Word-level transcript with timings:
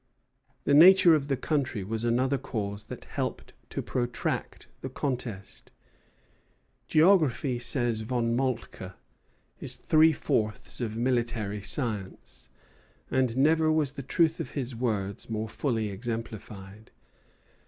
The 0.63 0.73
nature 0.73 1.13
of 1.13 1.27
the 1.27 1.37
country 1.37 1.83
was 1.83 2.03
another 2.03 2.39
cause 2.39 2.85
that 2.85 3.05
helped 3.05 3.53
to 3.69 3.83
protract 3.83 4.65
the 4.81 4.89
contest. 4.89 5.71
"Geography," 6.87 7.59
says 7.59 8.01
Von 8.01 8.35
Moltke, 8.35 8.93
"is 9.59 9.75
three 9.75 10.11
fourths 10.11 10.81
of 10.81 10.97
military 10.97 11.61
science;" 11.61 12.49
and 13.11 13.37
never 13.37 13.71
was 13.71 13.91
the 13.91 14.01
truth 14.01 14.39
of 14.39 14.53
his 14.53 14.75
words 14.75 15.29
more 15.29 15.47
fully 15.47 15.89
exemplified. 15.89 16.89